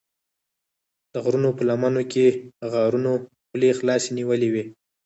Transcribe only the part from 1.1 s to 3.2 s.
د غرونو په لمنو کې غارونو